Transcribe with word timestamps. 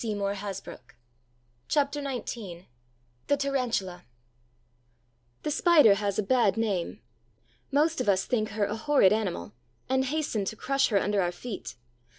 CHAPTER 1.67 2.01
XIX 2.01 2.65
THE 3.27 3.37
TARANTULA 3.37 4.03
The 5.43 5.51
Spider 5.51 5.93
has 5.93 6.17
a 6.17 6.23
bad 6.23 6.57
name: 6.57 7.01
most 7.71 8.01
of 8.01 8.09
us 8.09 8.25
think 8.25 8.49
her 8.49 8.65
a 8.65 8.75
horrid 8.75 9.13
animal, 9.13 9.53
and 9.87 10.05
hasten 10.05 10.43
to 10.45 10.55
crush 10.55 10.87
her 10.87 10.97
under 10.97 11.21
our 11.21 11.31
feet. 11.31 11.75